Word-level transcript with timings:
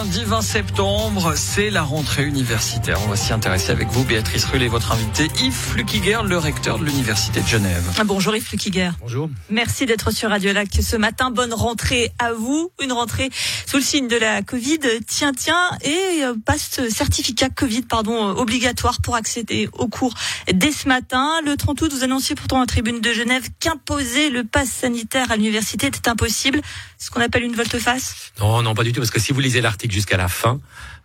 lundi 0.00 0.24
20 0.24 0.40
septembre, 0.40 1.34
c'est 1.36 1.68
la 1.68 1.82
rentrée 1.82 2.24
universitaire. 2.24 2.98
On 3.04 3.08
va 3.08 3.16
s'y 3.16 3.34
intéresser 3.34 3.70
avec 3.70 3.88
vous, 3.88 4.02
Béatrice 4.02 4.46
Rull 4.46 4.62
et 4.62 4.68
votre 4.68 4.92
invité 4.92 5.28
Yves 5.42 5.52
Flukiger, 5.52 6.20
le 6.24 6.38
recteur 6.38 6.78
de 6.78 6.86
l'Université 6.86 7.42
de 7.42 7.46
Genève. 7.46 7.84
Ah, 7.98 8.04
bonjour 8.04 8.34
Yves 8.34 8.46
Flukiger. 8.46 8.92
Bonjour. 9.02 9.28
Merci 9.50 9.84
d'être 9.84 10.10
sur 10.10 10.30
Radio 10.30 10.54
Lac 10.54 10.68
ce 10.72 10.96
matin. 10.96 11.30
Bonne 11.30 11.52
rentrée 11.52 12.12
à 12.18 12.32
vous. 12.32 12.72
Une 12.82 12.92
rentrée 12.92 13.28
sous 13.66 13.76
le 13.76 13.82
signe 13.82 14.08
de 14.08 14.16
la 14.16 14.40
Covid. 14.40 14.78
Tiens, 15.06 15.32
tiens, 15.36 15.70
et 15.82 16.24
euh, 16.24 16.34
passe 16.46 16.80
certificat 16.88 17.50
Covid, 17.50 17.82
pardon, 17.82 18.30
obligatoire 18.30 19.02
pour 19.02 19.16
accéder 19.16 19.68
au 19.74 19.88
cours 19.88 20.14
dès 20.50 20.72
ce 20.72 20.88
matin. 20.88 21.28
Le 21.44 21.58
30 21.58 21.82
août, 21.82 21.92
vous 21.92 22.04
annonciez 22.04 22.36
pourtant 22.36 22.62
à 22.62 22.66
tribune 22.66 23.02
de 23.02 23.12
Genève 23.12 23.50
qu'imposer 23.58 24.30
le 24.30 24.44
pass 24.44 24.70
sanitaire 24.70 25.30
à 25.30 25.36
l'université 25.36 25.88
était 25.88 26.08
impossible. 26.08 26.62
Ce 26.96 27.10
qu'on 27.10 27.20
appelle 27.20 27.44
une 27.44 27.54
volte-face? 27.54 28.32
Non, 28.40 28.62
non, 28.62 28.74
pas 28.74 28.84
du 28.84 28.92
tout, 28.92 29.00
parce 29.00 29.10
que 29.10 29.20
si 29.20 29.32
vous 29.32 29.40
lisez 29.40 29.60
l'article 29.60 29.89
jusqu'à 29.90 30.16
la 30.16 30.28
fin, 30.28 30.60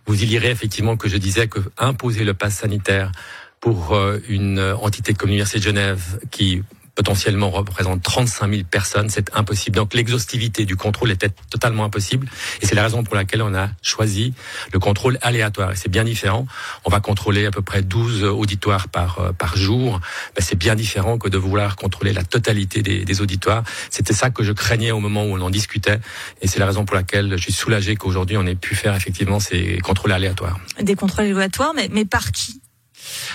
vous 0.05 0.21
y 0.21 0.25
lirez 0.25 0.52
effectivement 0.52 0.98
que 0.98 1.09
je 1.09 1.17
disais 1.17 1.48
que 1.48 1.59
imposer 1.77 2.23
le 2.23 2.34
pass 2.34 2.55
sanitaire 2.55 3.11
pour 3.59 3.94
euh, 3.94 4.20
une 4.30 4.59
entité 4.59 5.13
comme 5.13 5.30
l'Université 5.30 5.59
de 5.59 5.63
Genève 5.63 6.20
qui 6.31 6.63
potentiellement 6.95 7.49
représente 7.49 8.02
35 8.02 8.49
000 8.49 8.63
personnes, 8.63 9.09
c'est 9.09 9.30
impossible. 9.36 9.76
Donc 9.76 9.94
l'exhaustivité 9.94 10.66
du 10.66 10.76
contrôle 10.76 11.12
était 11.12 11.30
totalement 11.49 11.84
impossible 11.84 12.27
et 12.62 12.66
c'est 12.66 12.76
la 12.76 12.84
raison 12.84 13.03
pour 13.03 13.16
laquelle 13.16 13.41
on 13.41 13.53
a 13.53 13.70
choisi 13.81 14.34
le 14.72 14.80
contrôle 14.80 15.20
aléatoire. 15.22 15.73
Et 15.73 15.76
c'est 15.76 15.89
bien 15.89 16.05
différent. 16.05 16.48
On 16.86 16.89
va 16.89 17.02
contrôler 17.02 17.45
à 17.45 17.52
peu 17.52 17.62
près 17.62 17.81
12 17.81 18.23
auditoires 18.23 18.88
par, 18.88 19.20
euh, 19.20 19.31
par 19.34 19.58
jour. 19.58 20.00
Ben, 20.36 20.41
c'est 20.41 20.58
bien 20.58 20.76
différent 20.76 21.17
que 21.17 21.27
de 21.27 21.38
vouloir 21.38 21.76
contrôler 21.76 22.13
la 22.13 22.23
totalité 22.23 22.81
des, 22.81 23.03
des 23.03 23.22
auditoires. 23.22 23.64
C'était 23.89 24.14
ça 24.14 24.30
que 24.30 24.44
je 24.44 24.53
craignais 24.53 24.91
au 24.91 25.00
moment 25.00 25.23
où 25.25 25.36
on 25.38 25.41
en 25.41 25.50
discutait 25.50 26.00
et 26.41 26.48
c'est 26.48 26.59
la 26.59 26.66
raison 26.66 26.86
pour 26.86 26.95
laquelle 26.95 27.34
je 27.38 27.41
suis 27.41 27.53
soulagé 27.53 27.95
qu'aujourd'hui 27.98 28.38
on 28.38 28.45
ait 28.45 28.56
pu 28.56 28.73
faire 28.73 28.95
effectivement 28.95 29.39
ces 29.39 29.80
contrôles 29.80 30.14
aléatoires. 30.14 30.59
Des 30.81 30.95
contrôles 30.95 31.25
aléatoires, 31.25 31.73
mais, 31.75 31.89
mais 31.91 32.06
par 32.06 32.31
qui? 32.31 32.62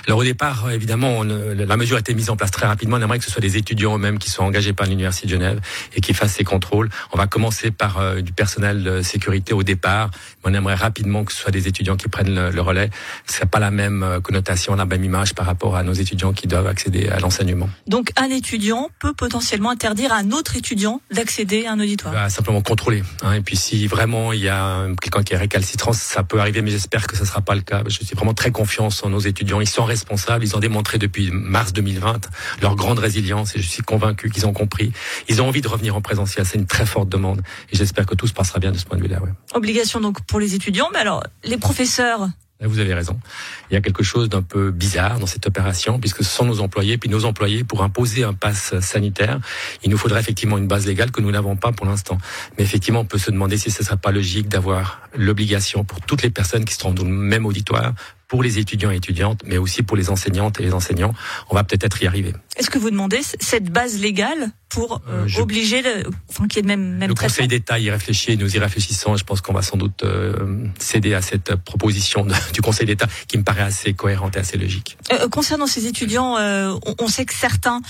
Alors 0.06 0.20
au 0.20 0.24
départ, 0.24 0.70
évidemment, 0.70 1.22
la 1.24 1.76
mesure 1.76 1.96
a 1.96 2.00
été 2.00 2.14
mise 2.14 2.30
en 2.30 2.36
place 2.36 2.50
très 2.50 2.66
rapidement. 2.66 2.96
On 2.96 3.02
aimerait 3.02 3.18
que 3.18 3.24
ce 3.24 3.30
soit 3.30 3.40
des 3.40 3.56
étudiants 3.56 3.96
eux-mêmêmes 3.96 4.18
qui 4.18 4.30
soient 4.30 4.44
engagés 4.44 4.72
par 4.72 4.86
l'Université 4.86 5.26
de 5.26 5.32
Genève 5.32 5.60
et 5.94 6.00
qui 6.00 6.14
fassent 6.14 6.34
ces 6.34 6.44
contrôles. 6.44 6.88
On 7.12 7.18
va 7.18 7.26
commencer 7.26 7.70
par 7.70 7.98
euh, 7.98 8.20
du 8.20 8.32
personnel 8.32 8.82
de 8.82 9.02
sécurité 9.02 9.52
au 9.52 9.62
départ. 9.62 10.10
On 10.44 10.54
aimerait 10.54 10.74
rapidement 10.74 11.24
que 11.24 11.32
ce 11.32 11.38
soit 11.38 11.50
des 11.50 11.68
étudiants 11.68 11.96
qui 11.96 12.08
prennent 12.08 12.34
le, 12.34 12.50
le 12.50 12.60
relais. 12.60 12.90
Ce 13.26 13.44
pas 13.44 13.58
la 13.58 13.70
même 13.70 14.02
euh, 14.02 14.20
connotation, 14.20 14.74
la 14.74 14.84
même 14.84 15.04
image 15.04 15.34
par 15.34 15.46
rapport 15.46 15.76
à 15.76 15.82
nos 15.82 15.92
étudiants 15.92 16.32
qui 16.32 16.46
doivent 16.46 16.66
accéder 16.66 17.08
à 17.08 17.18
l'enseignement. 17.18 17.68
Donc 17.86 18.12
un 18.16 18.30
étudiant 18.30 18.90
peut 18.98 19.12
potentiellement 19.12 19.70
interdire 19.70 20.12
à 20.12 20.18
un 20.18 20.30
autre 20.30 20.56
étudiant 20.56 21.00
d'accéder 21.12 21.66
à 21.66 21.72
un 21.72 21.80
auditoire. 21.80 22.12
Bah, 22.12 22.28
simplement 22.28 22.62
contrôler. 22.62 23.02
Hein. 23.22 23.32
Et 23.34 23.40
puis 23.40 23.56
si 23.56 23.86
vraiment 23.86 24.32
il 24.32 24.40
y 24.40 24.48
a 24.48 24.86
quelqu'un 25.00 25.22
qui 25.22 25.34
est 25.34 25.38
récalcitrant, 25.38 25.92
ça 25.92 26.22
peut 26.22 26.40
arriver, 26.40 26.62
mais 26.62 26.70
j'espère 26.70 27.06
que 27.06 27.16
ce 27.16 27.22
ne 27.22 27.26
sera 27.26 27.40
pas 27.40 27.54
le 27.54 27.62
cas. 27.62 27.82
Je 27.86 28.04
suis 28.04 28.14
vraiment 28.14 28.34
très 28.34 28.50
confiance 28.50 29.02
en 29.02 29.10
nos 29.10 29.20
étudiants. 29.20 29.59
Ils 29.60 29.68
sont 29.68 29.84
responsables. 29.84 30.44
Ils 30.44 30.56
ont 30.56 30.60
démontré 30.60 30.98
depuis 30.98 31.30
mars 31.30 31.72
2020 31.72 32.28
leur 32.62 32.76
grande 32.76 32.98
résilience 32.98 33.56
et 33.56 33.62
je 33.62 33.68
suis 33.68 33.82
convaincu 33.82 34.30
qu'ils 34.30 34.46
ont 34.46 34.52
compris. 34.52 34.92
Ils 35.28 35.42
ont 35.42 35.48
envie 35.48 35.60
de 35.60 35.68
revenir 35.68 35.96
en 35.96 36.00
présentiel. 36.00 36.46
C'est 36.46 36.58
une 36.58 36.66
très 36.66 36.86
forte 36.86 37.08
demande 37.08 37.42
et 37.72 37.76
j'espère 37.76 38.06
que 38.06 38.14
tout 38.14 38.26
se 38.26 38.34
passera 38.34 38.58
bien 38.58 38.72
de 38.72 38.78
ce 38.78 38.84
point 38.84 38.98
de 38.98 39.02
vue-là. 39.02 39.22
Ouais. 39.22 39.30
Obligation 39.54 40.00
donc 40.00 40.22
pour 40.22 40.40
les 40.40 40.54
étudiants, 40.54 40.88
mais 40.92 41.00
alors 41.00 41.22
les 41.44 41.56
professeurs? 41.56 42.28
Vous 42.62 42.78
avez 42.78 42.92
raison. 42.92 43.18
Il 43.70 43.74
y 43.74 43.76
a 43.78 43.80
quelque 43.80 44.02
chose 44.02 44.28
d'un 44.28 44.42
peu 44.42 44.70
bizarre 44.70 45.18
dans 45.18 45.26
cette 45.26 45.46
opération, 45.46 45.98
puisque 45.98 46.22
ce 46.22 46.30
sont 46.30 46.44
nos 46.44 46.60
employés, 46.60 46.98
puis 46.98 47.08
nos 47.08 47.24
employés, 47.24 47.64
pour 47.64 47.82
imposer 47.82 48.22
un 48.22 48.34
pass 48.34 48.78
sanitaire, 48.80 49.40
il 49.82 49.88
nous 49.88 49.96
faudrait 49.96 50.20
effectivement 50.20 50.58
une 50.58 50.68
base 50.68 50.86
légale 50.86 51.10
que 51.10 51.22
nous 51.22 51.30
n'avons 51.30 51.56
pas 51.56 51.72
pour 51.72 51.86
l'instant. 51.86 52.18
Mais 52.58 52.64
effectivement, 52.64 53.00
on 53.00 53.06
peut 53.06 53.16
se 53.16 53.30
demander 53.30 53.56
si 53.56 53.70
ce 53.70 53.80
ne 53.80 53.86
serait 53.86 53.96
pas 53.96 54.12
logique 54.12 54.48
d'avoir 54.48 55.00
l'obligation 55.16 55.84
pour 55.84 56.02
toutes 56.02 56.22
les 56.22 56.28
personnes 56.28 56.66
qui 56.66 56.74
se 56.74 56.78
trouvent 56.80 56.94
dans 56.94 57.04
le 57.04 57.08
même 57.08 57.46
auditoire 57.46 57.94
pour 58.30 58.44
les 58.44 58.60
étudiants 58.60 58.92
et 58.92 58.96
étudiantes, 58.96 59.42
mais 59.44 59.58
aussi 59.58 59.82
pour 59.82 59.96
les 59.96 60.08
enseignantes 60.08 60.60
et 60.60 60.62
les 60.62 60.72
enseignants. 60.72 61.12
On 61.50 61.56
va 61.56 61.64
peut-être 61.64 62.00
y 62.00 62.06
arriver. 62.06 62.32
Est-ce 62.60 62.68
que 62.68 62.78
vous 62.78 62.90
demandez 62.90 63.20
cette 63.40 63.70
base 63.70 63.98
légale 63.98 64.50
pour 64.68 65.00
euh, 65.08 65.26
euh 65.26 65.40
obliger, 65.40 65.80
le, 65.80 66.02
enfin, 66.28 66.46
qu'il 66.46 66.58
y 66.58 66.60
ait 66.60 66.68
même, 66.68 66.98
même 66.98 67.08
Le 67.08 67.14
Conseil 67.14 67.48
d'État 67.48 67.78
y 67.78 67.90
réfléchit, 67.90 68.36
nous 68.36 68.54
y 68.54 68.58
réfléchissons. 68.58 69.16
Je 69.16 69.24
pense 69.24 69.40
qu'on 69.40 69.54
va 69.54 69.62
sans 69.62 69.78
doute 69.78 70.02
euh, 70.04 70.66
céder 70.78 71.14
à 71.14 71.22
cette 71.22 71.54
proposition 71.54 72.22
de, 72.22 72.34
du 72.52 72.60
Conseil 72.60 72.86
d'État 72.86 73.06
qui 73.28 73.38
me 73.38 73.44
paraît 73.44 73.62
assez 73.62 73.94
cohérente 73.94 74.36
et 74.36 74.40
assez 74.40 74.58
logique. 74.58 74.98
Euh, 75.10 75.26
concernant 75.30 75.66
ces 75.66 75.86
étudiants, 75.86 76.36
euh, 76.36 76.74
on, 76.84 76.94
on, 76.98 77.08
sait 77.08 77.24
que 77.24 77.32
certains 77.32 77.80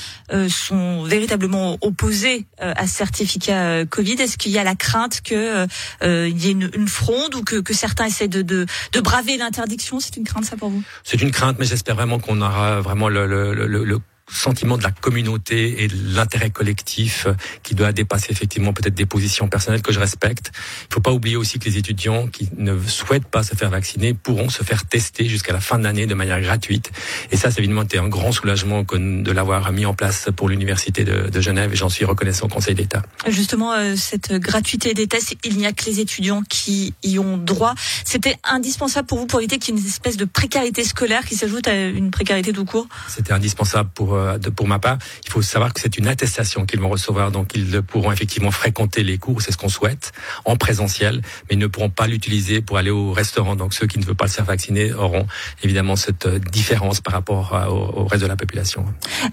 sont 0.49 1.03
véritablement 1.03 1.77
opposés 1.81 2.47
à 2.59 2.87
ce 2.87 2.95
certificat 2.95 3.85
Covid. 3.87 4.13
Est-ce 4.13 4.39
qu'il 4.39 4.53
y 4.53 4.59
a 4.59 4.65
la 4.65 4.77
crainte 4.77 5.21
qu'il 5.21 5.37
y 5.37 6.05
ait 6.05 6.53
une, 6.53 6.71
une, 6.75 6.89
fronde 6.89 7.35
ou 7.35 7.43
que, 7.43 7.57
que 7.57 7.75
certains 7.75 8.05
essaient 8.05 8.29
de, 8.29 8.43
de, 8.43 8.67
de 8.93 9.01
braver 9.01 9.37
l'interdiction? 9.37 9.99
C'est 9.99 10.17
une 10.17 10.25
crainte 10.25 10.45
ça 10.45 10.57
pour 10.57 10.71
vous? 10.71 10.85
C'est 11.03 11.21
une 11.21 11.33
crainte, 11.33 11.57
mais 11.59 11.67
j'espère 11.67 11.97
vraiment 11.97 12.21
qu'on 12.21 12.41
aura 12.41 12.81
vraiment 12.81 13.09
le, 13.09 13.27
le, 13.27 13.53
le, 13.53 13.85
le 13.85 14.01
sentiment 14.33 14.79
de 14.79 14.83
la 14.83 14.91
communauté 14.91 15.83
et 15.83 15.89
de 15.89 16.15
l'intérêt 16.15 16.51
collectif 16.51 17.27
qui 17.63 17.75
doit 17.75 17.93
dépasser 17.93 18.29
effectivement 18.31 18.73
peut-être 18.73 18.95
des 18.95 19.07
positions 19.07 19.49
personnelles 19.49 19.83
que 19.83 19.93
je 19.93 20.01
respecte. 20.01 20.53
Il 20.91 20.95
faut 20.95 21.01
pas 21.01 21.13
oublier 21.13 21.37
aussi 21.37 21.59
que 21.59 21.65
les 21.65 21.79
étudiants 21.79 22.27
qui 22.29 22.49
ne 22.57 22.79
souhaitent 22.81 23.27
pas 23.27 23.43
se 23.43 23.55
faire 23.55 23.71
vacciner 23.71 24.15
pourront 24.15 24.49
se 24.49 24.63
faire 24.63 24.85
tester 24.85 25.29
jusqu'à 25.29 25.53
la 25.53 25.61
fin 25.61 25.79
de 25.79 25.85
l'année 25.85 26.07
de 26.07 26.15
manière 26.15 26.41
gratuite. 26.41 26.91
Et 27.31 27.37
ça, 27.37 27.51
c'est 27.51 27.59
évidemment 27.59 27.85
un 27.93 28.09
grand 28.09 28.33
soulagement 28.33 28.83
de 28.83 29.33
l'avoir 29.33 29.73
mis 29.73 29.87
en 29.87 29.95
place 29.95 30.29
pour 30.35 30.49
l'université 30.49 31.05
de, 31.05 31.29
de, 31.29 31.41
Genève 31.41 31.73
et 31.73 31.77
j'en 31.77 31.89
suis 31.89 32.05
reconnaissant 32.05 32.47
au 32.47 32.49
Conseil 32.49 32.75
d'État. 32.75 33.03
Justement, 33.27 33.73
euh, 33.73 33.95
cette 33.97 34.33
gratuité 34.35 34.95
des 34.95 35.07
tests, 35.07 35.35
il 35.45 35.57
n'y 35.57 35.67
a 35.67 35.73
que 35.73 35.85
les 35.87 36.01
étudiants 36.01 36.43
qui 36.49 36.95
y 37.03 37.19
ont 37.19 37.37
droit. 37.37 37.75
C'était 38.05 38.37
indispensable 38.45 39.09
pour 39.09 39.19
vous 39.19 39.27
pour 39.27 39.41
éviter 39.41 39.59
qu'il 39.59 39.75
y 39.75 39.79
ait 39.79 39.81
une 39.81 39.87
espèce 39.87 40.17
de 40.17 40.25
précarité 40.25 40.85
scolaire 40.85 41.25
qui 41.25 41.35
s'ajoute 41.35 41.67
à 41.69 41.75
une 41.75 42.11
précarité 42.11 42.53
tout 42.53 42.65
court? 42.65 42.87
C'était 43.09 43.33
indispensable 43.33 43.91
pour 43.95 44.15
euh, 44.21 44.39
pour 44.55 44.67
ma 44.67 44.79
part, 44.79 44.99
il 45.25 45.31
faut 45.31 45.43
savoir 45.43 45.73
que 45.73 45.81
c'est 45.81 45.99
une 45.99 46.07
attestation 46.07 46.67
qu'ils 46.67 46.81
vont 46.81 46.89
recevoir, 46.89 47.31
donc 47.31 47.53
ils 47.55 47.83
pourront 47.83 48.13
effectivement 48.13 48.51
fréquenter 48.51 49.03
les 49.03 49.19
cours, 49.19 49.43
c'est 49.43 49.53
ce 49.53 49.57
qu'on 49.57 49.69
souhaite, 49.69 50.13
en 50.45 50.57
présentiel, 50.57 51.23
mais 51.49 51.57
ils 51.57 51.59
ne 51.59 51.67
pourront 51.67 51.91
pas 51.91 52.07
l'utiliser 52.07 52.61
pour 52.61 52.79
aller 52.79 52.91
au 52.91 53.13
restaurant. 53.13 53.57
Donc 53.57 53.75
ceux 53.75 53.87
qui 53.87 53.99
ne 53.99 54.05
veulent 54.05 54.17
pas 54.17 54.29
se 54.29 54.37
faire 54.37 54.45
vacciner 54.45 54.93
auront 54.93 55.27
évidemment 55.63 55.97
cette 55.97 56.27
euh, 56.27 56.39
différence 56.39 57.01
par 57.01 57.15
rapport 57.15 57.53
au, 57.69 58.05
reste 58.05 58.23
de 58.23 58.29
la 58.29 58.37
population. 58.37 58.85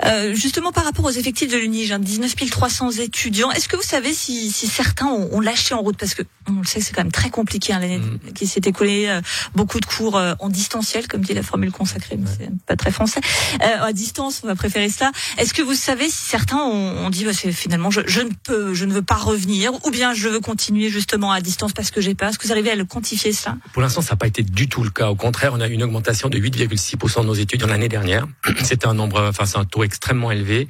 Euh, 0.06 0.34
justement 0.34 0.72
par 0.72 0.86
rapport 0.86 1.06
aux 1.06 1.12
effectifs 1.12 1.52
de 1.52 1.58
l'UNIGE, 1.58 1.94
19 1.94 2.36
300 2.50 2.92
étudiants, 2.92 3.52
est-ce 3.52 3.68
que 3.68 3.76
vous 3.76 3.82
savez 3.82 4.14
si, 4.14 4.52
si 4.52 4.68
certains 4.68 5.08
ont, 5.08 5.30
ont, 5.32 5.42
lâché 5.42 5.74
en 5.74 5.82
route? 5.82 5.98
Parce 5.98 6.14
que 6.14 6.24
on 6.48 6.60
le 6.60 6.66
sait, 6.66 6.80
c'est 6.80 6.94
quand 6.94 7.04
même 7.04 7.12
très 7.12 7.30
compliqué 7.30 7.74
hein, 7.74 7.80
l'année 7.80 8.00
mm. 8.00 8.34
qui 8.34 8.48
s'est 8.48 8.62
écoulée, 8.64 9.08
euh, 9.08 9.22
beaucoup 9.56 9.80
de 9.80 9.86
cours 9.86 10.20
en 10.40 10.50
distanciel, 10.50 11.08
comme 11.08 11.22
dit 11.22 11.34
la 11.34 11.44
formule 11.44 11.72
consacrée, 11.72 12.18
mais 12.18 12.28
c'est 12.38 12.50
pas 12.66 12.76
très 12.76 12.92
français. 12.92 13.20
à 13.60 13.92
distance, 13.94 14.42
on 14.44 14.48
va 14.48 14.56
préférer 14.56 14.77
Est-ce 14.78 15.54
que 15.54 15.62
vous 15.62 15.74
savez 15.74 16.10
si 16.10 16.24
certains 16.26 16.58
ont, 16.58 17.10
dit 17.10 17.26
bah, 17.26 17.34
finalement 17.34 17.92
je, 17.92 18.00
ne 18.22 18.30
peux, 18.44 18.74
je 18.74 18.86
ne 18.86 18.94
veux 18.94 19.02
pas 19.02 19.16
revenir, 19.16 19.72
ou 19.86 19.92
bien 19.92 20.14
je 20.14 20.30
veux 20.30 20.40
continuer 20.40 20.90
justement 20.90 21.32
à 21.32 21.42
distance 21.42 21.74
parce 21.74 21.92
que 21.92 22.02
j'ai 22.02 22.16
peur. 22.16 22.30
Est-ce 22.30 22.40
que 22.40 22.46
vous 22.46 22.52
arrivez 22.52 22.72
à 22.72 22.76
le 22.76 22.86
quantifier 22.86 23.32
ça 23.32 23.58
Pour 23.74 23.82
l'instant, 23.82 24.02
ça 24.02 24.14
n'a 24.14 24.18
pas 24.18 24.28
été 24.28 24.44
du 24.44 24.68
tout 24.68 24.84
le 24.84 24.90
cas. 24.90 25.10
Au 25.10 25.16
contraire, 25.16 25.52
on 25.54 25.62
a 25.62 25.68
eu 25.68 25.74
une 25.74 25.84
augmentation 25.84 26.30
de 26.30 26.38
8,6% 26.38 27.22
de 27.22 27.26
nos 27.26 27.34
études 27.34 27.64
l'année 27.68 27.90
dernière. 27.90 28.26
C'est 28.64 28.86
un 28.86 28.94
nombre, 28.94 29.22
enfin 29.30 29.46
c'est 29.46 29.58
un 29.58 29.66
taux 29.66 29.84
extrêmement 29.84 30.32
élevé, 30.32 30.68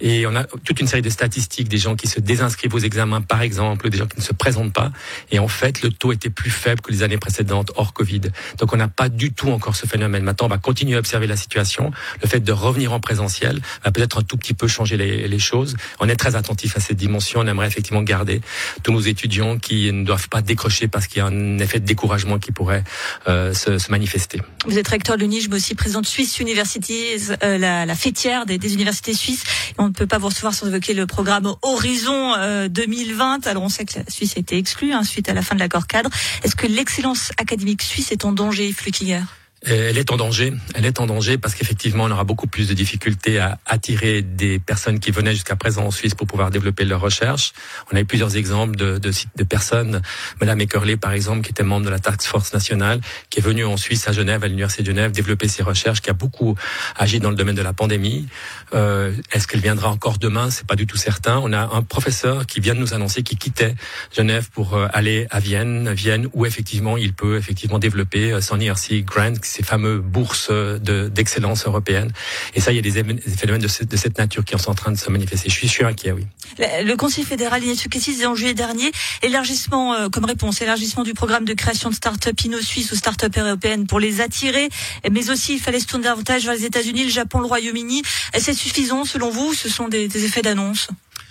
et 0.00 0.26
on 0.26 0.34
a 0.34 0.44
toute 0.44 0.80
une 0.80 0.86
série 0.86 1.02
de 1.02 1.10
statistiques 1.10 1.68
des 1.68 1.78
gens 1.78 1.96
qui 1.96 2.08
se 2.08 2.20
désinscrivent 2.20 2.74
aux 2.74 2.78
examens, 2.78 3.20
par 3.20 3.42
exemple, 3.42 3.90
des 3.90 3.98
gens 3.98 4.06
qui 4.06 4.18
ne 4.18 4.22
se 4.22 4.32
présentent 4.32 4.72
pas, 4.72 4.90
et 5.30 5.38
en 5.38 5.48
fait 5.48 5.82
le 5.82 5.90
taux 5.90 6.12
était 6.12 6.30
plus 6.30 6.50
faible 6.50 6.80
que 6.80 6.90
les 6.90 7.02
années 7.02 7.18
précédentes 7.18 7.72
hors 7.76 7.92
Covid. 7.92 8.22
Donc 8.58 8.72
on 8.72 8.76
n'a 8.76 8.88
pas 8.88 9.08
du 9.08 9.32
tout 9.32 9.50
encore 9.50 9.76
ce 9.76 9.86
phénomène. 9.86 10.22
Maintenant, 10.22 10.46
on 10.46 10.50
va 10.50 10.58
continuer 10.58 10.96
à 10.96 10.98
observer 10.98 11.26
la 11.26 11.36
situation. 11.36 11.90
Le 12.22 12.28
fait 12.28 12.40
de 12.40 12.52
revenir 12.52 12.92
en 12.92 13.00
présentiel 13.00 13.45
va 13.84 13.90
peut-être 13.90 14.18
un 14.18 14.22
tout 14.22 14.36
petit 14.36 14.54
peu 14.54 14.68
changer 14.68 14.96
les, 14.96 15.36
choses. 15.38 15.76
On 16.00 16.08
est 16.08 16.16
très 16.16 16.34
attentif 16.34 16.76
à 16.76 16.80
cette 16.80 16.96
dimension. 16.96 17.40
On 17.40 17.46
aimerait 17.46 17.66
effectivement 17.66 18.02
garder 18.02 18.40
tous 18.82 18.92
nos 18.92 19.00
étudiants 19.00 19.58
qui 19.58 19.92
ne 19.92 20.04
doivent 20.04 20.28
pas 20.28 20.40
décrocher 20.40 20.88
parce 20.88 21.06
qu'il 21.06 21.18
y 21.18 21.20
a 21.20 21.26
un 21.26 21.58
effet 21.58 21.78
de 21.78 21.84
découragement 21.84 22.38
qui 22.38 22.52
pourrait 22.52 22.84
euh, 23.28 23.52
se, 23.52 23.90
manifester. 23.90 24.40
Vous 24.66 24.78
êtes 24.78 24.88
recteur 24.88 25.16
de 25.16 25.22
l'UNIGE, 25.22 25.48
mais 25.48 25.56
aussi 25.56 25.74
président 25.74 26.00
de 26.00 26.06
Swiss 26.06 26.38
Universities, 26.38 27.32
euh, 27.42 27.58
la, 27.58 27.84
la, 27.84 27.94
fêtière 27.94 28.46
des, 28.46 28.56
universités 28.74 29.14
suisses. 29.14 29.44
on 29.78 29.88
ne 29.88 29.92
peut 29.92 30.06
pas 30.06 30.18
vous 30.18 30.28
recevoir 30.28 30.54
sans 30.54 30.66
évoquer 30.66 30.94
le 30.94 31.06
programme 31.06 31.54
Horizon 31.62 32.34
euh, 32.38 32.68
2020. 32.68 33.46
Alors 33.46 33.62
on 33.62 33.68
sait 33.68 33.84
que 33.84 33.98
la 33.98 34.04
Suisse 34.08 34.34
a 34.36 34.40
été 34.40 34.56
exclue 34.56 34.92
hein, 34.92 35.04
suite 35.04 35.28
à 35.28 35.34
la 35.34 35.42
fin 35.42 35.54
de 35.54 35.60
l'accord 35.60 35.86
cadre. 35.86 36.10
Est-ce 36.42 36.56
que 36.56 36.66
l'excellence 36.66 37.32
académique 37.38 37.82
suisse 37.82 38.12
est 38.12 38.24
en 38.24 38.32
danger, 38.32 38.72
Flukiger 38.72 39.22
elle 39.66 39.98
est 39.98 40.10
en 40.12 40.16
danger. 40.16 40.52
Elle 40.74 40.86
est 40.86 41.00
en 41.00 41.06
danger 41.06 41.38
parce 41.38 41.54
qu'effectivement, 41.54 42.04
on 42.04 42.10
aura 42.10 42.24
beaucoup 42.24 42.46
plus 42.46 42.68
de 42.68 42.74
difficultés 42.74 43.38
à 43.38 43.58
attirer 43.66 44.22
des 44.22 44.58
personnes 44.58 45.00
qui 45.00 45.10
venaient 45.10 45.32
jusqu'à 45.32 45.56
présent 45.56 45.84
en 45.84 45.90
Suisse 45.90 46.14
pour 46.14 46.26
pouvoir 46.26 46.50
développer 46.50 46.84
leurs 46.84 47.00
recherches. 47.00 47.52
On 47.92 47.96
a 47.96 48.00
eu 48.00 48.04
plusieurs 48.04 48.36
exemples 48.36 48.76
de, 48.76 48.98
de, 48.98 49.10
de 49.10 49.44
personnes, 49.44 50.02
Madame 50.40 50.60
Eckerley 50.60 50.96
par 50.96 51.12
exemple, 51.12 51.42
qui 51.42 51.50
était 51.50 51.62
membre 51.62 51.86
de 51.86 51.90
la 51.90 51.98
Task 51.98 52.22
Force 52.22 52.52
nationale, 52.52 53.00
qui 53.30 53.40
est 53.40 53.42
venue 53.42 53.64
en 53.64 53.76
Suisse 53.76 54.06
à 54.08 54.12
Genève, 54.12 54.44
à 54.44 54.48
l'Université 54.48 54.82
de 54.82 54.88
Genève, 54.88 55.10
développer 55.12 55.48
ses 55.48 55.62
recherches, 55.62 56.00
qui 56.00 56.10
a 56.10 56.14
beaucoup 56.14 56.56
agi 56.96 57.20
dans 57.20 57.30
le 57.30 57.36
domaine 57.36 57.56
de 57.56 57.62
la 57.62 57.72
pandémie. 57.72 58.26
Euh, 58.74 59.12
Est-ce 59.32 59.46
qu'elle 59.46 59.60
viendra 59.60 59.90
encore 59.90 60.18
demain? 60.18 60.50
C'est 60.50 60.66
pas 60.66 60.76
du 60.76 60.86
tout 60.86 60.96
certain. 60.96 61.38
On 61.42 61.52
a 61.52 61.74
un 61.74 61.82
professeur 61.82 62.46
qui 62.46 62.60
vient 62.60 62.74
de 62.74 62.80
nous 62.80 62.94
annoncer 62.94 63.22
qu'il 63.22 63.38
quittait 63.38 63.74
Genève 64.16 64.48
pour 64.50 64.74
euh, 64.74 64.86
aller 64.92 65.26
à 65.30 65.40
Vienne, 65.40 65.92
Vienne 65.92 66.28
où 66.34 66.46
effectivement 66.46 66.96
il 66.96 67.12
peut 67.12 67.36
effectivement 67.36 67.78
développer 67.78 68.32
euh, 68.32 68.40
son 68.40 68.60
ERC 68.60 69.04
Grant, 69.04 69.34
ces 69.56 69.62
fameux 69.62 69.98
bourses 69.98 70.50
d'excellence 70.50 71.66
européenne. 71.66 72.12
Et 72.54 72.60
ça, 72.60 72.72
il 72.72 72.76
y 72.76 72.78
a 72.78 72.82
des, 72.82 72.90
phénomènes 73.36 73.62
de, 73.62 73.68
cette 73.68 74.18
nature 74.18 74.44
qui 74.44 74.56
sont 74.58 74.70
en 74.70 74.74
train 74.74 74.92
de 74.92 74.98
se 74.98 75.10
manifester. 75.10 75.48
Je 75.48 75.54
suis, 75.54 75.68
je 75.68 75.72
suis 75.72 75.84
inquiet, 75.84 76.12
oui. 76.12 76.26
Le 76.58 76.94
Conseil 76.94 77.24
fédéral 77.24 77.62
Ignacio 77.62 77.88
Cassis 77.88 78.24
en 78.26 78.34
juillet 78.34 78.54
dernier, 78.54 78.90
élargissement 79.22 79.94
euh, 79.94 80.08
comme 80.08 80.24
réponse, 80.24 80.60
élargissement 80.60 81.02
du 81.02 81.14
programme 81.14 81.44
de 81.44 81.54
création 81.54 81.90
de 81.90 81.94
start-up 81.94 82.38
inno-suisse 82.44 82.92
ou 82.92 82.96
start-up 82.96 83.36
européenne 83.36 83.86
pour 83.86 84.00
les 84.00 84.20
attirer, 84.20 84.68
mais 85.10 85.30
aussi 85.30 85.54
il 85.54 85.60
fallait 85.60 85.80
se 85.80 85.86
tourner 85.86 86.04
davantage 86.04 86.44
vers 86.44 86.54
les 86.54 86.64
États-Unis, 86.64 87.04
le 87.04 87.10
Japon, 87.10 87.40
le 87.40 87.46
Royaume-Uni. 87.46 88.02
Est-ce 88.32 88.52
suffisant 88.52 89.04
selon 89.04 89.30
vous? 89.30 89.54
Ce 89.54 89.68
sont 89.68 89.88
des 89.88 90.24
effets 90.24 90.42
d'annonce 90.42 90.88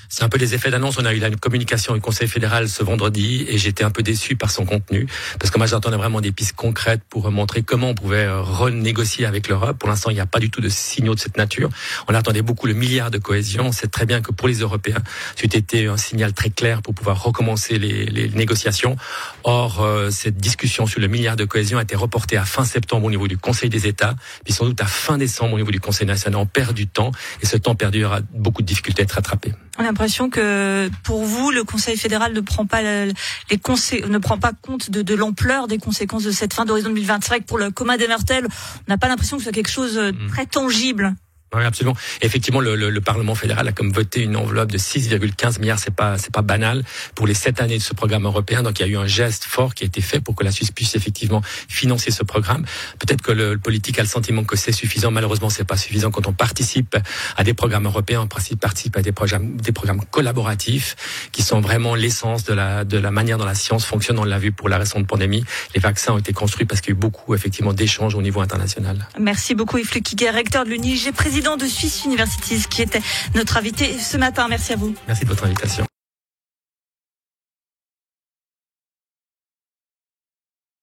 c'est 0.10 0.24
un 0.24 0.30
peu 0.30 0.38
les 0.38 0.54
effets 0.54 0.72
d'annonce. 0.72 0.98
On 1.00 1.06
a 1.06 1.13
eu 1.13 1.19
la 1.19 1.30
communication 1.31 1.94
du 1.94 2.02
Conseil 2.02 2.28
fédéral 2.28 2.69
ce 2.69 2.84
vendredi 2.84 3.46
et 3.48 3.57
j'étais 3.57 3.84
un 3.84 3.92
peu 3.92 4.04
déçu 4.04 4.36
par 4.36 4.52
son 4.52 4.66
contenu 4.66 5.07
parce 5.40 5.52
que 5.52 5.57
moi 5.57 5.68
j'entendais 5.68 5.98
vraiment 5.98 6.22
des 6.22 6.31
pistes 6.31 6.56
concrètes 6.56 7.02
pour 7.10 7.30
montrer 7.31 7.63
comment 7.63 7.90
on 7.90 7.96
pouvait 7.96 8.25
euh, 8.25 8.42
renégocier 8.42 9.25
avec 9.25 9.48
l'Europe. 9.48 9.78
Pour 9.78 9.90
l'instant, 9.90 10.10
il 10.10 10.16
n'y 10.16 10.19
a 10.19 10.25
pas 10.25 10.40
du 10.40 10.50
tout 10.50 10.62
de 10.62 10.69
signaux 10.69 11.16
de 11.16 11.19
cette 11.19 11.38
nature. 11.38 11.69
On 12.07 12.13
attendait 12.13 12.42
beaucoup 12.42 12.68
le 12.68 12.74
milliard 12.74 13.12
de 13.12 13.18
cohésion. 13.18 13.68
On 13.68 13.72
sait 13.72 13.88
très 13.88 14.06
bien 14.06 14.22
que 14.22 14.31
pour 14.31 14.48
les 14.48 14.60
Européens, 14.60 15.02
c'était 15.36 15.56
été 15.57 15.88
un 15.88 15.98
signal 15.98 16.34
très 16.34 16.50
clair 16.50 16.81
pour 16.81 16.94
pouvoir 16.94 17.24
recommencer 17.24 17.80
les, 17.80 18.06
les 18.06 18.30
négociations. 18.30 18.96
Or, 19.44 19.81
euh, 19.81 20.12
cette 20.12 20.38
discussion 20.38 20.86
sur 20.86 21.00
le 21.00 21.08
milliard 21.08 21.36
de 21.36 21.46
cohésion 21.46 21.78
a 21.78 21.84
été 21.84 21.96
reportée 21.96 22.38
à 22.38 22.46
fin 22.46 22.66
septembre 22.66 23.06
au 23.06 23.10
niveau 23.10 23.28
du 23.28 23.38
Conseil 23.38 23.69
des 23.69 23.88
États, 23.88 24.16
puis 24.44 24.54
sans 24.54 24.66
doute 24.66 24.81
à 24.81 24.86
fin 24.86 25.18
décembre 25.18 25.54
au 25.54 25.58
niveau 25.58 25.72
du 25.72 25.80
Conseil 25.80 26.08
national. 26.08 26.40
On 26.40 26.46
perd 26.46 26.74
du 26.74 26.88
temps 26.88 27.12
et 27.42 27.46
ce 27.46 27.58
temps 27.58 27.75
perdu 27.75 28.04
aura 28.06 28.19
beaucoup 28.34 28.62
de 28.62 28.68
difficultés 28.68 29.01
à 29.01 29.04
être 29.04 29.13
rattrapé 29.13 29.54
l'impression 29.83 30.30
que 30.30 30.89
pour 31.04 31.24
vous, 31.24 31.51
le 31.51 31.63
Conseil 31.63 31.98
fédéral 31.98 32.33
ne 32.33 32.42
prend 32.42 32.66
pas 32.66 32.81
les 32.81 33.13
ne 33.50 34.18
prend 34.18 34.38
pas 34.38 34.51
compte 34.54 34.89
de, 34.89 35.01
de 35.01 35.16
l'ampleur 35.16 35.68
des 35.68 35.77
conséquences 35.77 36.24
de 36.24 36.31
cette 36.31 36.54
fin 36.54 36.66
d'horizon 36.66 36.89
2025 36.89 37.45
pour 37.45 37.57
le 37.57 37.72
commun 37.72 37.98
des 37.98 38.07
mortels. 38.07 38.48
On 38.88 38.92
n'a 38.92 38.98
pas 38.98 39.07
l'impression 39.07 39.38
que 39.38 39.44
ce 39.44 39.50
soit 39.50 39.54
quelque 39.54 39.72
chose 39.72 39.95
de 39.95 40.12
mmh. 40.12 40.27
très 40.27 40.45
tangible. 40.45 41.16
Oui, 41.53 41.63
absolument. 41.63 41.95
effectivement, 42.21 42.59
le, 42.59 42.75
le, 42.75 42.89
le, 42.89 43.01
Parlement 43.01 43.36
fédéral 43.36 43.68
a 43.68 43.71
comme 43.71 43.92
voté 43.92 44.21
une 44.24 44.36
enveloppe 44.36 44.71
de 44.71 44.77
6,15 44.77 45.59
milliards. 45.59 45.80
C'est 45.80 45.94
pas, 45.94 46.18
c'est 46.18 46.33
pas 46.33 46.42
banal 46.42 46.83
pour 47.13 47.27
les 47.27 47.33
sept 47.33 47.62
années 47.62 47.77
de 47.77 47.83
ce 47.83 47.94
programme 47.94 48.25
européen. 48.25 48.63
Donc, 48.63 48.80
il 48.80 48.86
y 48.86 48.86
a 48.86 48.92
eu 48.92 48.97
un 48.97 49.06
geste 49.06 49.45
fort 49.45 49.74
qui 49.74 49.83
a 49.83 49.88
été 49.88 50.01
fait 50.01 50.19
pour 50.19 50.36
que 50.36 50.44
la 50.44 50.51
Suisse 50.51 50.71
puisse 50.71 50.95
effectivement 50.95 51.42
financer 51.69 52.12
ce 52.12 52.24
programme. 52.24 52.65
Peut-être 53.00 53.21
que 53.21 53.31
le, 53.31 53.57
politique 53.57 54.00
a 54.00 54.01
le 54.01 54.07
sentiment 54.07 54.44
que 54.44 54.57
c'est 54.57 54.71
suffisant. 54.71 55.12
Malheureusement, 55.12 55.50
c'est 55.50 55.63
pas 55.63 55.77
suffisant 55.77 56.12
quand 56.12 56.27
on 56.27 56.33
participe 56.33 56.97
à 57.38 57.44
des 57.44 57.53
programmes 57.53 57.86
européens. 57.86 58.21
On 58.21 58.27
participe 58.27 58.65
à 58.98 59.01
des 59.01 59.12
programmes, 59.12 59.56
des 59.57 59.71
programmes 59.71 60.01
collaboratifs 60.12 60.95
qui 61.31 61.41
sont 61.44 61.62
vraiment 61.62 61.95
l'essence 61.95 62.44
de 62.44 62.53
la, 62.53 62.83
de 62.83 62.98
la 62.98 63.12
manière 63.12 63.38
dont 63.38 63.45
la 63.45 63.56
science 63.56 63.86
fonctionne. 63.86 64.19
On 64.19 64.24
l'a 64.24 64.39
vu 64.39 64.51
pour 64.51 64.68
la 64.68 64.77
récente 64.77 65.07
pandémie. 65.07 65.45
Les 65.74 65.80
vaccins 65.80 66.13
ont 66.13 66.18
été 66.18 66.33
construits 66.33 66.65
parce 66.65 66.81
qu'il 66.81 66.89
y 66.89 66.95
a 66.95 66.98
eu 66.98 67.00
beaucoup, 67.00 67.33
effectivement, 67.33 67.74
d'échanges 67.74 68.15
au 68.15 68.21
niveau 68.21 68.41
international. 68.41 69.07
Merci 69.19 69.56
beaucoup, 69.56 69.77
Yves 69.77 69.91
recteur 70.33 70.65
de 70.65 70.69
l'UNIG, 70.71 71.13
de 71.42 71.66
Suisse 71.66 72.06
Universities, 72.06 72.66
qui 72.70 72.82
était 72.82 73.02
notre 73.36 73.58
invité 73.58 73.98
ce 74.00 74.18
matin. 74.18 74.48
Merci 74.50 74.74
à 74.74 74.76
vous. 74.78 74.96
Merci 75.08 75.24
de 75.24 75.30
votre 75.30 75.44
invitation. 75.46 75.86